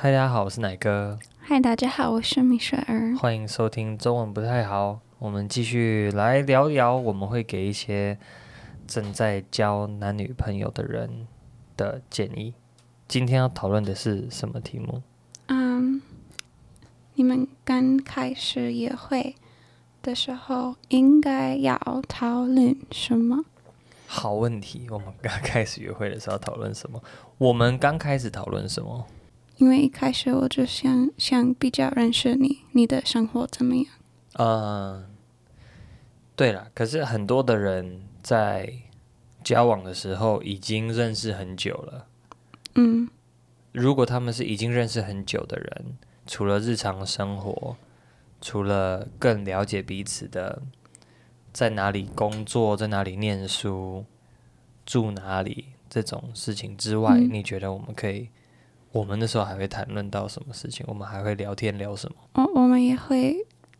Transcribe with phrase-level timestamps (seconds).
[0.00, 1.18] 嗨，大家好，我是奶哥。
[1.40, 3.16] 嗨，大家好，我是米雪儿。
[3.16, 8.16] 欢迎收听中文不太好，我们继续来聊一聊，我们会给一些
[8.86, 11.26] 正在交男女朋友的人
[11.76, 12.54] 的建议。
[13.08, 15.02] 今天要讨论的是什么题目？
[15.46, 15.98] 嗯，um,
[17.14, 19.34] 你们刚开始约会
[20.00, 21.76] 的时候应该要
[22.06, 23.44] 讨论什么？
[24.06, 27.02] 好问题，我们刚开始约会的时候讨论什么？
[27.38, 29.04] 我们刚开始讨论什么？
[29.58, 33.86] 因为一开始我就想想比较认识你，你的生活怎么样？
[34.34, 35.04] 嗯，
[36.36, 38.72] 对了，可是很多的人在
[39.42, 42.06] 交往的时候已经认识很久了。
[42.76, 43.08] 嗯，
[43.72, 47.76] 如果他们是已经认识很久的人，除了日常生活，
[48.40, 50.62] 除了更了解彼此的，
[51.52, 54.04] 在哪里工作，在哪里念书，
[54.86, 58.28] 住哪里这种事情之外，嗯，你觉得我们可以？
[58.91, 60.85] 我们那时候还会谈论到什么事情？
[60.87, 62.15] 我们还会聊天聊什么？
[62.33, 63.37] 我我们也会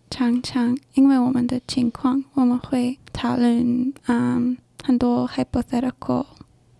[0.09, 6.25] 常常因为我们的情况，我们会讨论嗯很多 hypothetical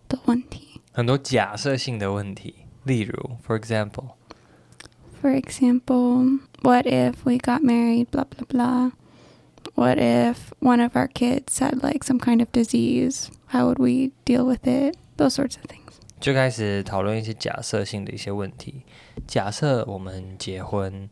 [0.10, 2.56] 的问题，很多假设性的问题。
[2.86, 12.04] 例如，for example，for example，what if we got married？blah blah blah，what if one of our kids had like
[12.04, 15.77] some kind of disease？How would we deal with it？Those sorts of things.
[16.21, 18.83] 就开始讨论一些假设性的一些问题。
[19.27, 21.09] 假设我们结婚，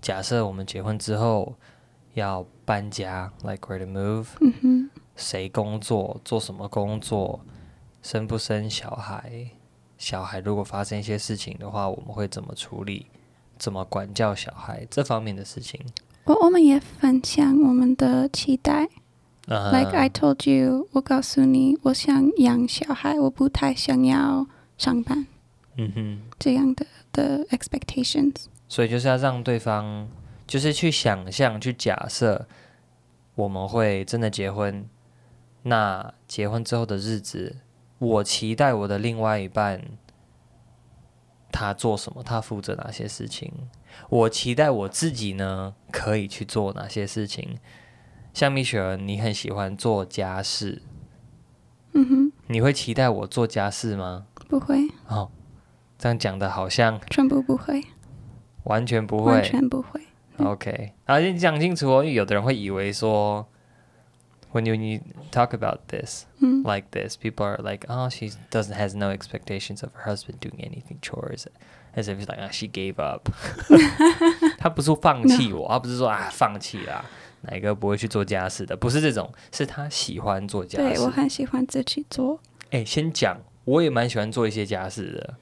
[0.00, 1.54] 假设我们结婚之后
[2.14, 7.40] 要搬家，like where to move，嗯，谁工作，做什么工作，
[8.02, 9.50] 生不生小孩，
[9.96, 13.06] 小孩如果发生一些事情的话，我们会怎么处理，
[13.58, 15.80] 怎么管教小孩这方面的事情。
[16.24, 18.88] 我我们也分享我们的期待。
[19.48, 24.46] Uh, Like I told you，我告诉你，我想养小孩，我不太想要
[24.76, 25.26] 上班。
[25.76, 28.44] 嗯哼，这样的的 expectations。
[28.68, 30.06] 所以就是要让对方，
[30.46, 32.46] 就是去想象、去假设，
[33.36, 34.86] 我们会真的结婚。
[35.62, 37.56] 那结婚之后的日子，
[37.98, 39.82] 我期待我的另外一半，
[41.50, 42.22] 他做什么？
[42.22, 43.50] 他负责哪些事情？
[44.10, 47.56] 我期待我自己呢，可以去做哪些事情？
[48.38, 50.80] 像米雪儿，你很喜欢做家事，
[51.92, 54.26] 嗯哼，你会期待我做家事吗？
[54.48, 54.86] 不会。
[55.08, 55.28] 哦，
[55.98, 57.82] 这样讲的好像全部不会，
[58.62, 60.00] 完全不会，完全不会。
[60.36, 63.44] OK，好，先讲清楚哦，因为有的人会以为说
[64.52, 65.00] ，when you, when you
[65.32, 70.14] talk about this,、嗯、like this, people are like, oh, she doesn't has no expectations of her
[70.14, 71.46] husband doing anything chores,
[71.96, 73.28] as if it's like, ah, she gave up。
[74.58, 75.80] 他不是放弃我，他 No.
[75.80, 77.04] 不是说啊放弃啦。
[77.50, 78.76] 哪个不会去做家事的？
[78.76, 80.94] 不是这种，是他喜欢做家事。
[80.94, 82.38] 对，我很喜欢自己做。
[82.70, 85.34] 哎，先讲，我也蛮喜欢做一些家事的。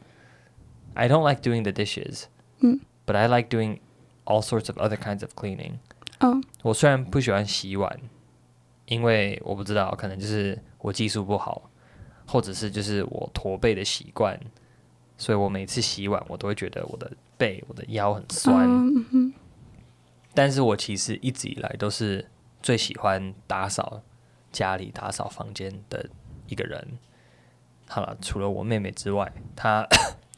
[0.94, 2.24] I don't like doing the dishes，
[2.60, 3.80] 嗯，but I like doing
[4.24, 5.74] all sorts of other kinds of cleaning。
[6.20, 7.98] 哦，我虽然不喜欢洗碗，
[8.86, 11.70] 因为我不知道，可能就是我技术不好，
[12.26, 14.40] 或者是就是我驼背的习惯，
[15.18, 18.66] 所以我每次洗碗，我都会觉得我的背、我的腰很酸。
[18.66, 19.04] 嗯
[20.36, 22.28] 但是我其实一直以来都是
[22.62, 24.02] 最喜欢打扫
[24.52, 26.10] 家里、打扫房间的
[26.46, 26.98] 一个人。
[27.88, 29.88] 好了，除了我妹妹之外，她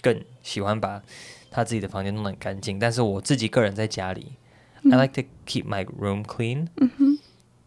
[0.01, 1.03] 更喜欢把
[1.51, 2.79] 她自己的房间弄得很干净。
[2.79, 4.35] 但是我自己个人在家里、
[4.83, 6.69] 嗯、I like to keep my room clean。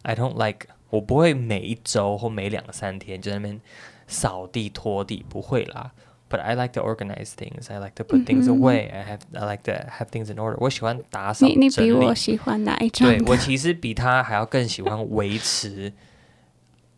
[0.02, 3.60] I don't like，我不会每一周或每两三天就在那边
[4.06, 5.92] 扫地拖地，不会啦。
[6.31, 7.71] But I like to organize things.
[7.71, 8.91] I like to put things away.
[8.91, 10.57] I have I like to have things in order.
[10.59, 11.57] 我喜欢打扫整理。
[11.57, 13.07] 你你比我喜欢哪一种？
[13.07, 15.93] 对，我其实比他还要更喜欢维持，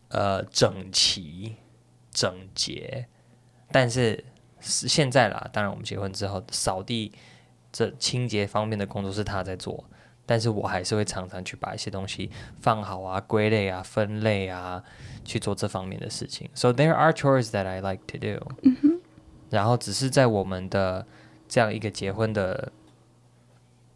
[0.08, 1.54] 呃，整齐、
[2.10, 3.06] 整洁。
[3.70, 4.24] 但是
[4.60, 7.12] 现在啦，当然我们结婚之后，扫地
[7.70, 9.84] 这清洁方面的工作是他在做，
[10.26, 12.28] 但是我还是会常常去把一些东西
[12.60, 14.82] 放好啊、归类啊、分类啊，
[15.24, 16.50] 去做这方面的事情。
[16.54, 18.44] So there are chores that I like to do.
[19.49, 21.05] 然后只是在我们的
[21.47, 22.71] 这样一个结婚的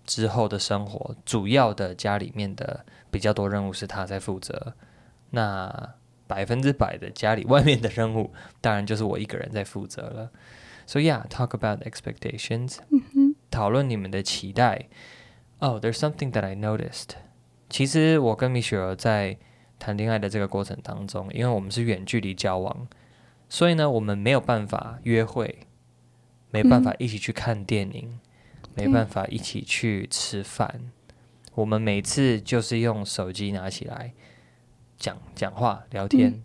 [0.05, 4.73] 之后的生活，主要的家里面的比较多任务是他在负责，
[5.31, 5.95] 那
[6.27, 8.31] 百分之百的家里外面的任务，
[8.61, 10.31] 当然就是我一个人在负责了。
[10.85, 12.77] So yeah, talk about expectations，
[13.51, 14.87] 讨论你们的期待。
[15.59, 17.09] Oh, there's something that I noticed。
[17.69, 19.37] 其实我跟米雪儿在
[19.77, 22.87] 谈恋爱的这个过程当中，因为我们是远距离交往。
[23.49, 25.67] 所以呢，我们没有办法约会，
[26.51, 28.19] 没办法一起去看电影，
[28.63, 30.91] 嗯、没办法一起去吃饭。
[31.55, 34.13] 我们每次就是用手机拿起来
[34.97, 36.43] 讲讲话、聊天，嗯、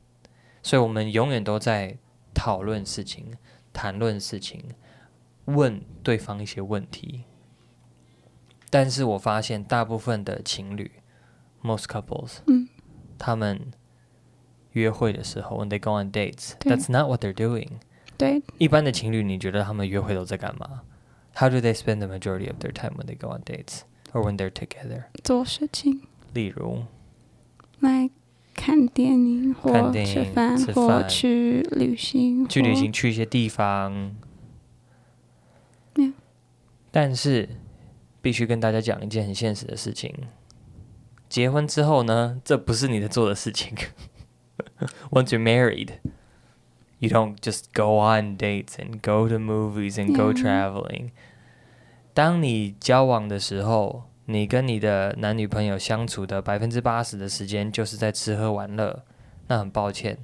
[0.63, 1.97] 所以我们永远都在
[2.35, 3.37] 讨论事情、
[3.73, 4.65] 谈论事情。
[5.47, 7.25] 问对方一些问题。
[8.71, 10.91] 但是我发现大部分的情侣
[11.63, 12.67] ，most couples，嗯，
[13.19, 13.71] 他们
[14.74, 17.68] 约会的时候，when they go on 对 dates，that's not what they're doing。
[18.18, 20.82] 对，一般的情侣，你觉得他们约会都在干嘛？
[21.36, 23.82] How do they spend the majority of their time when they go on dates
[24.12, 25.06] or when they're together？
[25.24, 26.02] 做事情，
[26.34, 26.84] 例如，
[27.80, 28.10] 来
[28.54, 34.16] 看电影或看电影吃饭吃饭或去旅行，去旅行，去一些地方。
[35.96, 36.14] Yeah.
[36.92, 37.50] 但是。
[38.22, 40.14] 必须跟大家讲一件很现实的事情：
[41.30, 43.74] 结婚之后呢，这不是你在做的事情。
[45.12, 46.00] Once you're married,
[47.00, 51.06] you don't just go on dates and go to movies and go traveling.
[51.06, 51.12] Yeah.
[52.14, 59.04] 当你交往的时候，你跟你的男女朋友相处的百分之八十的时间就是在吃喝玩乐。
[59.48, 60.18] 那很抱歉，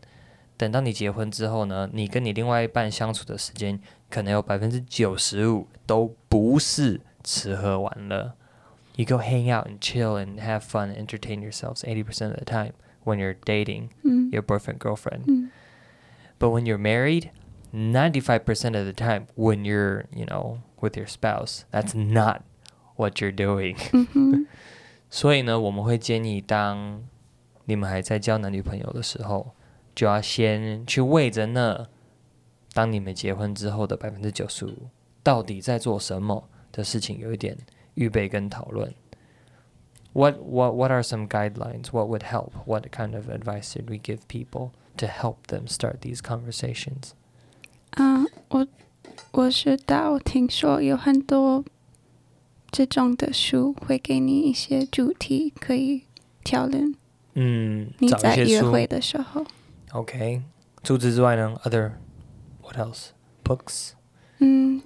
[0.58, 3.80] 等到你结婚之后呢，你跟你另外一半相处的时间
[4.10, 7.02] 可能有百分之九十五都不是。
[7.28, 8.34] 吃喝玩乐，
[8.98, 12.74] you go hang out and chill and have fun, entertain yourselves eighty percent of the time
[13.10, 13.90] when you're dating
[14.32, 15.50] your boyfriend girlfriend.
[16.40, 17.32] But when you're married,
[17.72, 22.42] ninety five percent of the time when you're you know with your spouse, that's not
[22.96, 23.76] what you're doing.
[25.10, 27.04] 所以呢，我们会建议，当
[27.66, 29.56] 你们还在交男女朋友的时候，
[29.94, 31.88] 就要先去为着那
[32.74, 34.90] 当你们结婚之后的百分之九十五
[35.24, 36.50] 到底在做什么。
[36.76, 37.58] 的事情有一点
[37.94, 38.94] 预备跟讨论。
[40.14, 41.88] What what what are some guidelines?
[41.92, 42.54] What would help?
[42.66, 47.12] What kind of advice did we give people to help them start these conversations?
[47.92, 48.66] 啊，我
[49.32, 51.66] 我知道，听说有很多
[52.72, 56.04] 这种的书会给你一些主题可以
[56.44, 56.96] 讨论。
[57.34, 59.46] 嗯，你在约会的时候。
[59.92, 60.42] OK，
[60.84, 61.60] 除此之外呢？
[61.64, 61.94] Other
[62.62, 63.10] what else?
[63.44, 63.92] Books.
[64.40, 64.82] 嗯。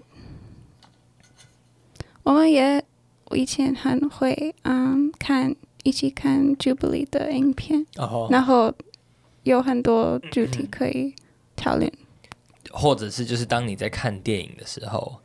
[2.23, 2.83] 我们也
[3.33, 8.31] 我以前很会嗯看一起看 Jubilee 的影片，oh.
[8.33, 8.73] 然后
[9.43, 11.13] 有很多主题可以
[11.55, 11.91] 讨论，
[12.71, 15.19] 或者是就是当你在看电影的时候，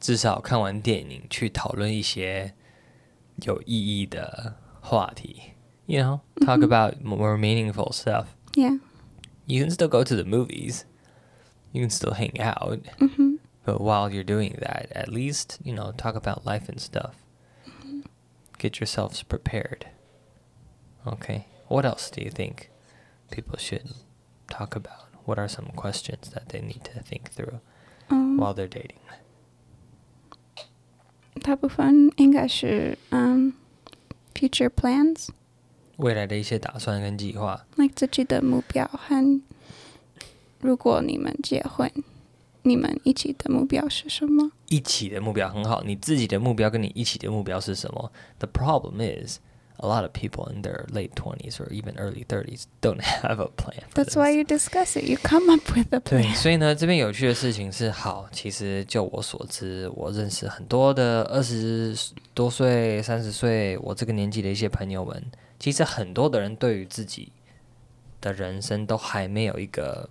[0.00, 2.54] 至少看完电影去讨论一些
[3.42, 5.42] 有意义的话题，
[5.86, 8.26] you know talk about more meaningful stuff.
[8.54, 8.80] Yeah,
[9.46, 10.82] you can still go to the movies,
[11.72, 12.80] you can still hang out.
[13.64, 17.14] But while you're doing that, at least, you know, talk about life and stuff.
[18.58, 19.86] Get yourselves prepared.
[21.06, 21.46] Okay.
[21.68, 22.70] What else do you think
[23.30, 23.92] people should
[24.50, 25.08] talk about?
[25.24, 27.60] What are some questions that they need to think through
[28.08, 28.98] while they're dating?
[31.42, 33.52] 大部分应该是 um
[34.34, 35.28] future plans.
[35.96, 37.66] 未来的一些打算跟计划。
[37.76, 39.40] like 自己的目标和
[40.60, 41.90] 如果你们结婚。
[42.67, 44.51] 你们一起的目标是什么？
[44.67, 45.81] 一起的目标很好。
[45.85, 49.37] 你自己的目标跟你一起的目标是什么？The problem is
[49.77, 53.47] a lot of people in their late twenties or even early thirties don't have a
[53.55, 53.83] plan.
[53.93, 55.05] That's why you discuss it.
[55.05, 56.23] You come up with a plan.
[56.23, 61.95] 对，所以呢，这边有趣的事情是，好，其实就我所知，我认识很多的二十
[62.33, 65.23] 多岁、三十岁，我这个年纪的一些朋友们，
[65.59, 67.31] 其实很多的人对于自己
[68.19, 70.09] 的人生都还没有一个。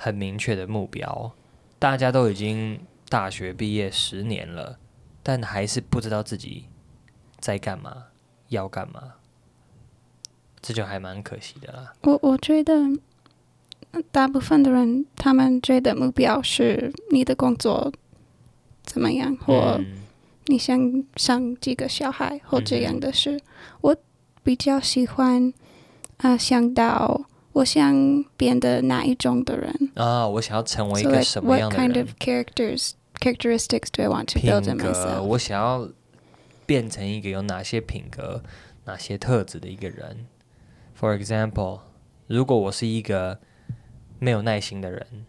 [0.00, 1.32] 很明确的目标，
[1.76, 4.78] 大家都已经大学毕业十年了，
[5.24, 6.66] 但还是不知道自己
[7.40, 8.04] 在干嘛，
[8.48, 9.14] 要干嘛，
[10.62, 11.92] 这就还蛮可惜的啦。
[12.02, 12.74] 我我觉得，
[14.12, 17.92] 大部分的人他们追的目标是你的工作
[18.84, 19.80] 怎么样，或
[20.46, 23.36] 你想生几个小孩，或这样的事。
[23.36, 23.42] 嗯、
[23.80, 23.96] 我
[24.44, 25.52] 比较喜欢
[26.18, 27.24] 啊、呃，想到。
[27.52, 30.28] 我想变得哪一种的人啊？
[30.28, 35.22] 我想要成为一个什么样的人 so、like、？What kind of characters, characteristics do I want to build in myself？
[35.22, 35.88] 我想要
[36.66, 38.42] 变成一个有哪些品格、
[38.84, 40.26] 哪些特质的一个人
[41.00, 41.80] ？For example，
[42.26, 43.40] 如果我是一个
[44.18, 45.26] 没有耐心的人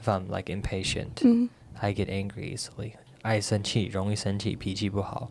[0.00, 1.48] ，If I'm like impatient，嗯
[1.80, 5.30] ，I get angry easily，爱生气，容易生气，脾气不好。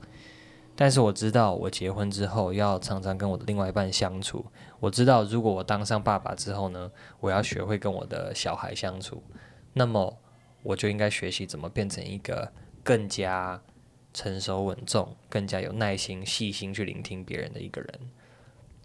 [0.80, 4.46] 但是我知道，我结婚之后要常常跟我的另外一半相处。
[4.80, 9.24] 我知道，如果我当上爸爸之后呢，我要学会跟我的小孩相处。
[9.74, 10.20] 那么，
[10.62, 12.54] 我就应该学习怎么变成一个
[12.84, 13.60] 更加
[14.14, 18.00] 成熟稳重、更加有耐心、细心去聆听别人的一个人。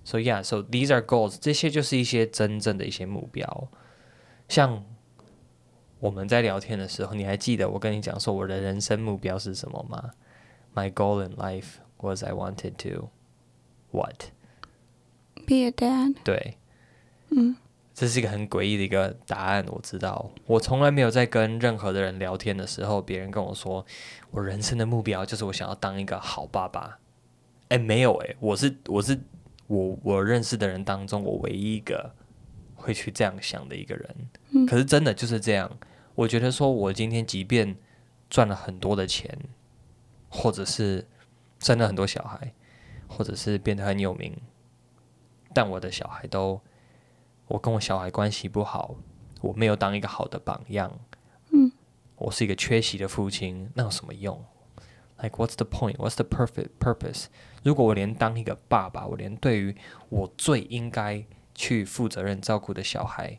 [0.02, 1.36] So yeah, so these are goals。
[1.38, 3.68] 这些就是一些真正的一些目标。
[4.48, 4.82] 像
[6.00, 10.10] 我们在聊天的时候，你还记得我跟你讲说我的人生目标是什么吗
[10.74, 13.10] ？My goal in life was I wanted to
[13.90, 14.30] what?
[15.46, 16.16] Be a dad.
[16.24, 16.56] 对，
[17.30, 17.56] 嗯，
[17.94, 19.64] 这是一个很诡异的一个答案。
[19.68, 23.84] 我知道，我从来没有在跟任何的人聊天的时候，别人跟我说，
[24.30, 26.98] 我人生的目标就是我想要当一个好爸爸。
[27.68, 29.18] 哎，没有哎，我是我是
[29.66, 32.14] 我我认识的人当中，我唯一一个
[32.74, 34.16] 会去这样想的一个人。
[34.50, 35.70] 嗯，可是真的就是这样。
[36.14, 37.74] 我觉得说，我今天即便
[38.28, 39.36] 赚了很多的钱，
[40.32, 41.06] 或者是
[41.58, 42.54] 生了很多小孩，
[43.06, 44.34] 或者是变得很有名，
[45.52, 46.58] 但我的小孩都，
[47.48, 48.96] 我跟我小孩关系不好，
[49.42, 50.98] 我没有当一个好的榜样，
[51.50, 51.70] 嗯，
[52.16, 54.42] 我是一个缺席的父亲，那有什么用
[55.18, 55.96] ？Like what's the point?
[55.96, 57.26] What's the perfect purpose?
[57.62, 59.76] 如果我连当一个爸爸，我连对于
[60.08, 61.24] 我最应该
[61.54, 63.38] 去负责任照顾的小孩，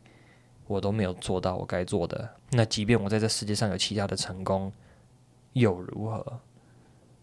[0.68, 4.72] 我都没有做到我该做的，那即便我在这世界上有其他的成功，
[5.52, 6.40] 又如何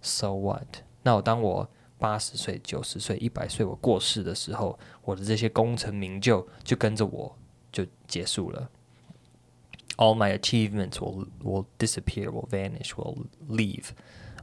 [0.01, 0.83] ？So what？
[1.03, 7.37] 那我当我八十岁、九十岁、一百岁我过世的时候，我的这些功成名就就跟着我
[7.71, 8.69] 就结束了。
[9.97, 13.89] All my achievements will will disappear, will vanish, will leave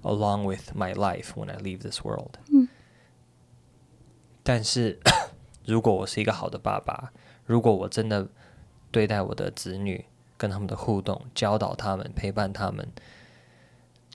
[0.02, 2.34] along with my life when I leave this world。
[2.52, 2.68] 嗯。
[4.44, 5.00] 但是，
[5.66, 7.12] 如果我是一个好的爸爸，
[7.44, 8.28] 如果我真的
[8.90, 10.04] 对待我的子女，
[10.36, 12.88] 跟他们的互动，教导他们，陪伴他们，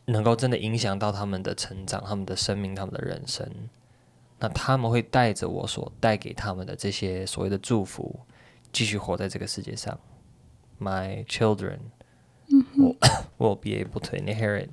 [0.07, 3.47] 能够真的影响到他们的成长、他们的生命、他们的人生，
[4.39, 8.21] 那他们会带着我所带给他们的这些所谓的祝福，
[8.73, 9.99] 继续活在这个世界上。
[10.81, 11.79] My children
[12.77, 12.97] will
[13.39, 14.71] will be able to inherit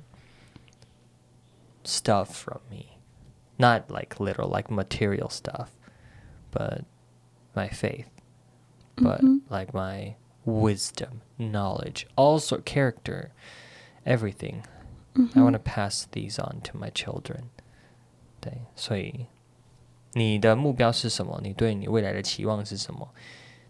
[1.84, 2.98] stuff from me,
[3.56, 5.68] not like literal, like material stuff,
[6.52, 6.82] but
[7.54, 8.06] my faith.
[8.98, 10.14] But like my
[10.46, 13.32] wisdom, knowledge, also character,
[14.06, 14.62] everything.
[15.13, 17.43] I want to pass these on to my children.
[18.39, 19.27] 对，所以
[20.13, 21.39] 你的目标是什么？
[21.43, 23.09] 你对你未来的期望是什么？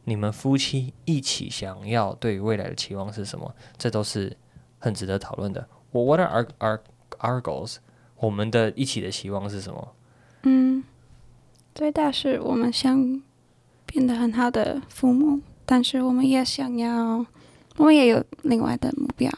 [0.04, 3.54] 你们夫妻一起想要对于未来的期望是什么？
[3.78, 4.36] 这都是
[4.80, 5.68] 很值得讨论的。
[5.92, 6.80] 我 What are our our
[7.20, 7.78] our goals？
[8.18, 9.96] 我们的一起的期望是什么？
[10.44, 10.84] 嗯，
[11.74, 13.22] 最大是我们想。
[13.94, 17.26] 变得很好的父母，但是我们也想要，
[17.76, 19.30] 我们也有另外的目标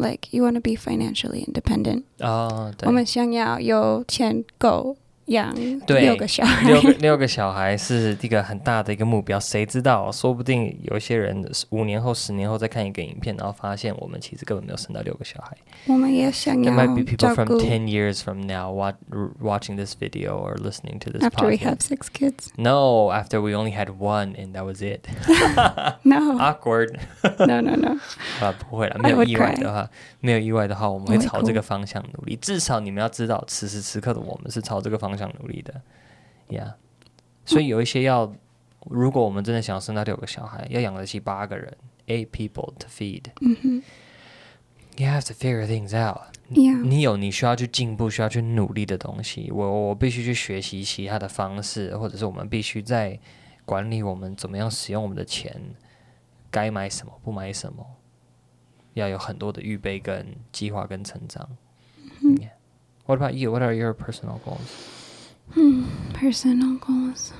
[0.00, 2.04] ，like you want to be financially independent。
[2.20, 2.86] 哦，对。
[2.86, 4.96] 我们想要有钱够。
[5.31, 5.53] 养
[5.87, 9.39] 六个小孩，六个六个小孩是一个很大的一个目标。
[9.39, 15.55] 谁知道，说不定有些人五年后、十年后再看一个影片，然后发现我们其实根本没有生到六个小孩。
[15.87, 18.95] 我们也想要 There might be people from ten years from now watch,
[19.41, 21.23] watching this video or listening to this.
[21.23, 22.49] After we have six kids.
[22.57, 25.07] No, after we only had one and that was it.
[26.03, 26.37] No.
[26.37, 26.99] Awkward.
[27.39, 27.97] No, no, no.
[28.41, 32.37] 啊，不会了，没有意外的话，没有意外的话，我们会朝这个方向努力。
[32.41, 35.20] 至少你们要知道，此时此刻的我们是朝这个方向。
[35.21, 35.81] 想努力的，
[36.49, 38.33] 呀、yeah.，所以有一些要，
[38.89, 43.83] 如果我们真的想生到六个小孩，要养得起八个人，eight people to feed，嗯哼
[44.97, 46.35] ，you have to figure things out。
[46.49, 46.81] Yeah.
[46.81, 53.17] 你有你需要去进步、需要去努力的东西，我我必须去学习其他的方式，或者是我们必须在
[53.63, 55.61] 管理我们怎么样使用我们的钱，
[56.49, 57.85] 该买什么不买什么，
[58.95, 61.47] 要有很多的预备跟计划跟成长。
[62.23, 62.49] 嗯、yeah.
[63.05, 63.51] What about you?
[63.51, 64.59] What are your personal goals?
[65.55, 67.31] 嗯，personal goals。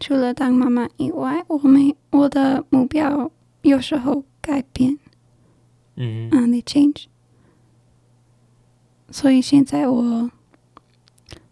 [0.00, 3.30] 除了当妈妈以外，我没我的目标
[3.62, 4.98] 有时候改变。
[5.96, 6.28] 嗯。
[6.30, 7.06] 啊，they change。
[9.10, 10.30] 所以现在我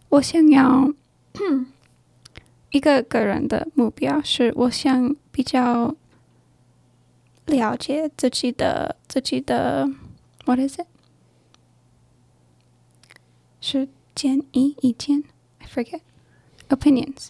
[0.08, 0.92] 我想要
[2.70, 5.94] 一个个人的目标是，我想比较
[7.46, 9.88] 了解自己的自己的
[10.44, 10.86] ，what is it？
[13.61, 15.23] 是建议意见，
[15.59, 16.01] I forget
[16.69, 17.29] opinions。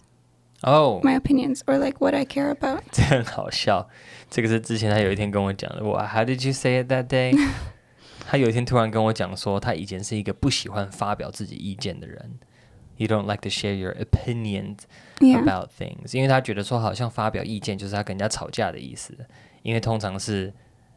[0.62, 2.82] 哦，my opinions or like what I care about。
[2.90, 3.88] 这很好笑，
[4.28, 5.84] 这个是之前他有一天跟我讲的。
[5.84, 7.38] 我 How did you say it that day？
[8.26, 12.38] 他有一天突然跟我讲说，他以前是一个不喜欢发表自己意见的人。
[12.96, 14.78] You don't like to share your opinions
[15.20, 16.16] about things，、yeah.
[16.16, 19.16] 因为他觉得说好像发表意见就是他跟人家吵架的意思。
[19.62, 20.52] 因为通常是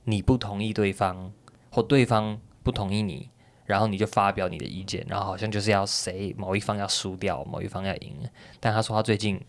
[0.06, 1.32] 你不同意对方，
[1.70, 3.30] 或对方不同意你。
[3.67, 8.13] 然后你就发表你的意见，然后好像就是要谁某一方要输掉，某一方要赢。
[8.59, 9.41] 但他说他最近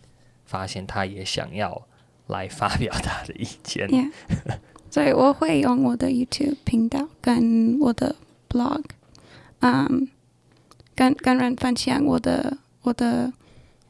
[0.44, 1.86] 发现他也想要
[2.26, 3.88] 来发表他的意见。
[3.88, 4.10] Yeah.
[4.90, 8.16] 所以我会用我的 YouTube 频道跟我的
[8.48, 8.84] blog，
[9.60, 10.04] 嗯、um,，
[10.94, 13.32] 跟跟人分享我的我的。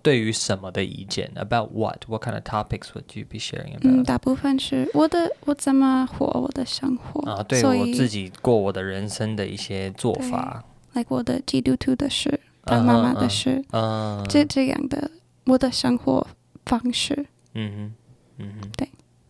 [0.03, 2.05] 对于什么的意见？About what?
[2.07, 4.01] What kind of topics would you be sharing about？
[4.01, 10.65] 嗯，大部分是我的我怎么活我的生活啊，对我自己过我的人生的一些做法
[10.95, 15.11] ，like 我的基督徒的事，当妈妈的事，嗯，这这样的
[15.45, 16.27] 我的生活
[16.65, 17.27] 方式。
[17.55, 17.95] 嗯哼，
[18.39, 18.89] 嗯哼，对，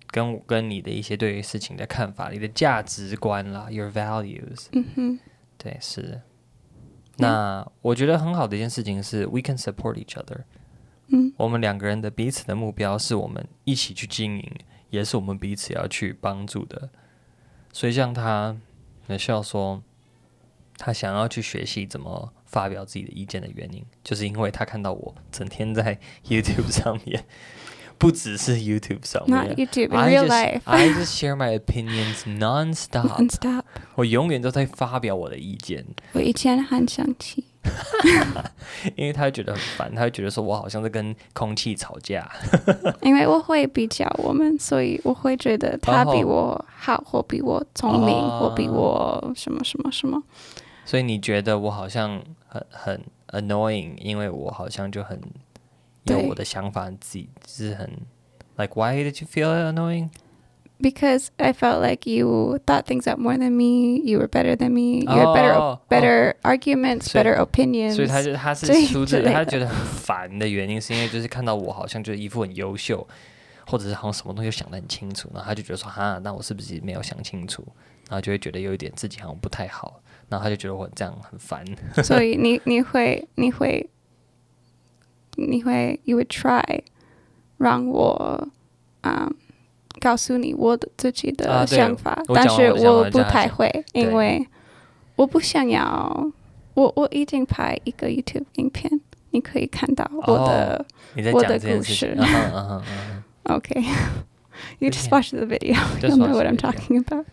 [0.08, 4.66] 跟跟你的一些对于事情的看法，你的价值观啦，your values。
[4.72, 5.18] 嗯哼，
[5.56, 6.22] 对，是的。
[7.18, 10.44] 那我觉得很好的一件事情是，we can support each other。
[11.08, 14.52] 嗯，我们两个人的彼此的目标是我们一起去经营，
[14.90, 16.90] 也是我们彼此要去帮助的。
[17.72, 18.56] 所以像他
[19.08, 19.82] ，Michelle 说，
[20.76, 25.98] 他想要去学习怎么发表自己的意见的原因，就是因为他看到我整天在
[26.28, 27.24] YouTube 上面。
[27.98, 30.60] 不只是 YouTube 上面，Not YouTube, in real life.
[30.64, 33.08] I just share my opinions nonstop.
[33.18, 33.62] Nonstop.
[33.96, 35.84] 我永远都在发表我的意见。
[36.12, 37.44] 我以前很生气，
[38.94, 42.30] 因为他觉得很烦，他会觉得说我好像在跟空气吵架。
[43.02, 50.22] 因为我会比较我们，所以我会觉得他比我好，或比我聪明，或比我什么什么什么。
[50.84, 55.20] 所以你觉得我好像很很 annoying，因为我好像就很。
[56.07, 57.89] 有我的想法，自己是很，
[58.57, 60.09] like why did you feel annoying?
[60.79, 64.01] Because I felt like you thought things out more than me.
[64.03, 65.05] You were better than me.
[65.05, 67.95] You had better better arguments, better opinions.
[67.95, 73.07] 所以他就他是出自他觉得很烦的原因，是因为就是看到我好像就一副很优秀，
[73.65, 77.65] 或者是好像什么东西想得很清楚，然后他就觉得说哈，那我是不是没有想清楚？
[78.09, 81.63] 然后就会觉得有一点自己好像不太好，然后他就觉得我这样很烦。
[82.03, 83.89] 所以你你会你会。
[85.38, 86.80] 你会，you would try，
[87.58, 88.48] 让我，
[89.02, 89.34] 嗯，
[90.00, 94.46] 告诉你我的自己的想法，啊、但是我不太会，因为
[95.16, 96.32] 我不想要。
[96.74, 102.16] 我我已经拍一个 YouTube 影片，你可以看到我的、哦、我的故事。
[103.42, 107.26] OK，you just watch the video，you know what I'm talking about。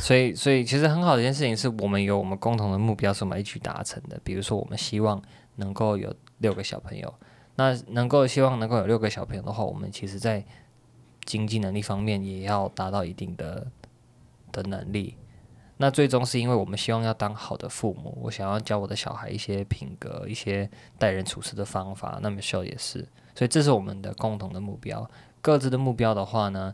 [0.00, 4.18] 所以，所以其实很好的一件事情是我们有我们共同的目标，是我们一起达成的。
[4.24, 5.22] 比如说，我们希望
[5.56, 7.14] 能够有六个小朋友。
[7.58, 10.44] 那能够希望能够有六个小朋友的话，我们其实在
[11.24, 13.66] 经济能力方面也要达到一定的
[14.52, 15.16] 的能力。
[15.78, 22.20] 那最终是因为我们希望要当好的父母，我想要教我的小孩一些品格、一些待人处事的方法。
[22.22, 23.00] 那 Michelle 也是，
[23.34, 25.10] 所以这是我们的共同的目标。
[25.40, 26.72] 各自的目标的话呢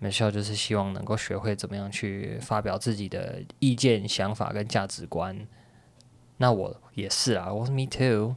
[0.00, 5.46] ，Michelle 就是希望能够学会怎么样去发表自己的意见、想法跟价值观。
[6.38, 8.36] 那我也是啊，我是 Me too。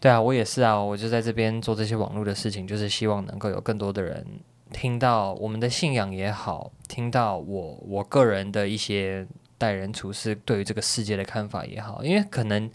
[0.00, 4.24] 对啊，我也是啊，我就在这边做这些网络的事情，就是希望能够有更多的人
[4.72, 12.70] 听到我们的信仰也好，听到我我个人的一些待人处事对于这个世界的看法也好，因为可能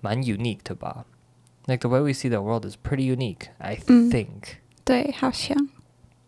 [0.00, 1.06] 蛮 unique 的吧。
[1.66, 4.56] Like the way we see the world is pretty unique, I think、嗯。
[4.84, 5.56] 对，好像。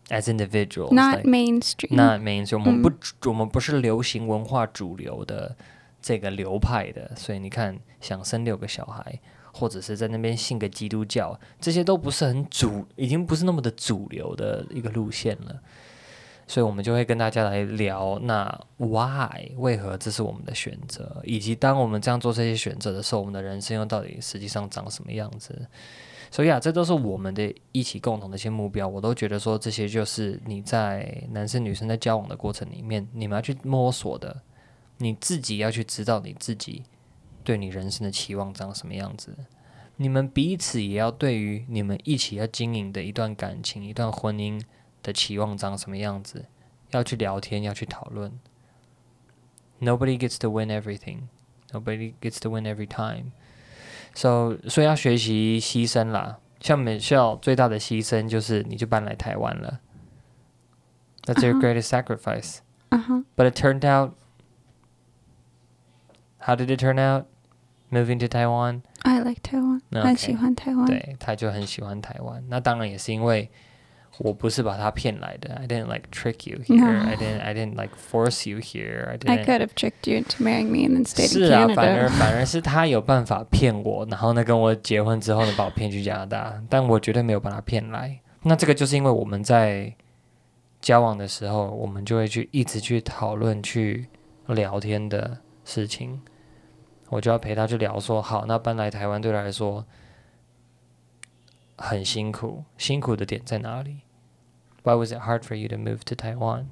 [0.09, 2.59] As individuals, not mainstream, not mainstream。
[2.59, 2.95] 我们不、嗯，
[3.27, 5.55] 我们不是流行文化主流的
[6.01, 9.19] 这个流派的，所以你看，想生六个小孩。
[9.53, 15.59] 或者是在那边信个基督教，这些都不是很主，已经不是那么的主流的一个路线了。
[16.47, 25.67] 所以，我们就会跟大家来聊，那 why 为何这是我们的选择，以及当我们这样做这些选择的时候，我们的人生又到底实际上长什么样子？
[26.31, 28.87] 所以啊，这都是我们的一起共同的一些目标。
[28.87, 34.41] 我都觉得说，这些就是你在男生女生在交往的过程里面，你们要去摸索的，
[34.97, 36.81] 你自己要去知道你自己。
[37.49, 39.35] 对你人生的期望长什么样子？
[39.95, 44.61] 你们彼此也要对于你们一起要经营的一段感情、一段婚姻
[45.01, 46.45] 的期望长什么样子？
[46.91, 48.39] 要去聊天，要去讨论。
[49.79, 51.21] Nobody gets to win everything.
[51.71, 53.31] Nobody gets to win every time.
[54.13, 56.37] So，所以要学习牺牲啦。
[56.59, 59.79] 像 Michelle 最大的牺牲就是你就搬来台湾了。
[61.23, 62.57] That's your greatest sacrifice.
[62.91, 63.23] Uh-huh.
[63.35, 64.13] But it turned out.
[66.37, 67.25] How did it turn out?
[67.90, 68.82] Moving to Taiwan.
[69.02, 69.80] I like Taiwan.
[69.92, 70.02] Okay.
[70.02, 70.86] 很喜欢台湾。
[70.86, 72.42] 对，他就很喜欢台湾。
[72.48, 73.48] 那当然也是因为
[74.18, 75.54] 我不是把他骗来的。
[75.54, 76.80] I didn't like trick you here.
[76.80, 77.06] No.
[77.06, 77.40] I didn't.
[77.40, 79.08] I didn't like force you here.
[79.08, 79.30] I didn't.
[79.30, 81.68] I could have tricked you into marrying me and then stayed in Canada.
[81.68, 88.18] 是啊，反而反而是他有办法骗我，然后呢跟我结婚之后呢把我骗去加拿大，但我绝对没有把他骗来。
[88.42, 89.94] 那这个就是因为我们在
[90.80, 94.08] 交往的时候，我们就会去一直去讨论、去
[94.48, 96.20] 聊天的事情。
[97.09, 99.85] 我就要陪他去聊说，好，那搬来台湾对他来说
[101.77, 104.01] 很辛苦，辛苦的点在哪里
[104.83, 106.65] ？Why was it hard for you to move to Taiwan?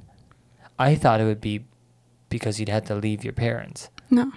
[0.76, 1.66] I thought it would be
[2.30, 3.86] because you'd had to leave your parents.
[4.10, 4.32] No，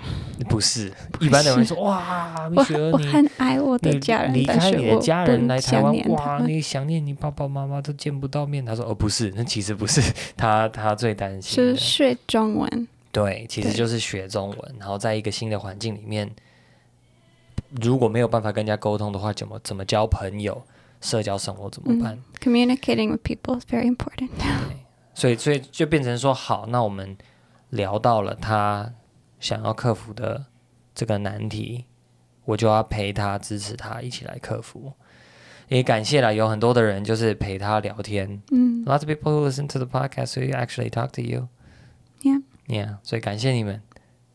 [0.49, 8.65] 不是，一般的人说，哇，米雪儿，你很爱我的家人，离开你的家人来台湾，哇，你想念你爸爸妈妈都见不到面。
[8.65, 10.01] 他说，哦，不是，那其实不是，
[10.37, 12.89] 他他最担心的是学中文。
[13.13, 16.31] 对，其实就是学中文，然后在一个新的环境里面，
[17.81, 20.63] 如果没有办法跟人家沟通的话，怎么怎么交朋友？
[21.01, 22.15] 社交生活怎么办？
[22.15, 24.29] 嗯、Communicating with people is very important.
[24.37, 24.77] 对，
[25.15, 27.17] 所以所以就变成说，好，那我们
[27.71, 28.93] 聊到了他
[29.39, 30.45] 想要克服的
[30.95, 31.87] 这个难题，
[32.45, 34.93] 我就要陪他、支持他，一起来克服。
[35.69, 38.43] 也感谢了有很多的人，就是陪他聊天。
[38.51, 41.49] 嗯，Lots of people who listen to the podcast who actually talk to you.
[42.21, 42.97] Yeah, yeah.
[43.03, 43.83] 所以感谢你们。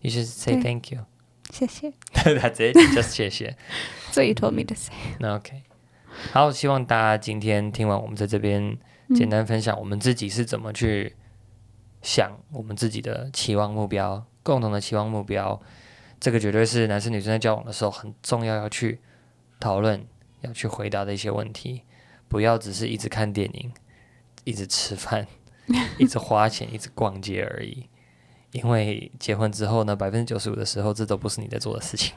[0.02, 1.06] You should say thank you.
[1.52, 1.94] 谢谢。
[2.14, 2.78] That's it.
[2.96, 3.56] Just 谢谢。
[4.12, 4.94] So you told me to say.
[5.20, 5.64] OK。
[6.32, 8.78] 好，希望大家今天听完我们在这边
[9.16, 11.16] 简单分享我们自己是怎么去
[12.02, 15.62] 想我们自己的期望目标，共同的期望目标。
[16.20, 19.00] 这个绝对是男生女生在交往的时候很重要要去
[19.60, 20.06] 讨论、
[20.42, 21.84] 要去回答的一些问题。
[22.28, 23.72] 不要只是一直看电影、
[24.46, 25.28] 一直吃饭、
[26.00, 27.88] 一直花钱、一直逛街而已。
[28.56, 32.14] 因为结婚之后呢，百分之九十五的时候，这都不是你在做的事情。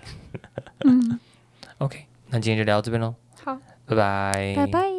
[0.85, 1.19] 嗯，
[1.79, 3.15] OK，那今天就聊到这边喽。
[3.45, 4.55] 好，拜拜。
[4.57, 4.98] 拜拜。